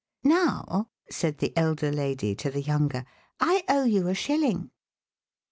[0.23, 3.05] "Now," said the elder lady to the younger,
[3.39, 4.71] "I owe you a shilling."